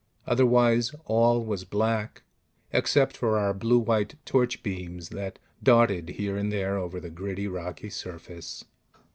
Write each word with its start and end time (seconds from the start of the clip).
Otherwise 0.25 0.95
all 1.05 1.45
was 1.45 1.63
black, 1.63 2.23
except 2.73 3.15
for 3.15 3.37
our 3.37 3.53
blue 3.53 3.77
white 3.77 4.15
torch 4.25 4.63
beams 4.63 5.09
that 5.09 5.37
darted 5.61 6.09
here 6.09 6.35
and 6.35 6.51
there 6.51 6.75
over 6.75 6.99
the 6.99 7.11
gritty, 7.11 7.47
rocky 7.47 7.87
surface. 7.91 8.65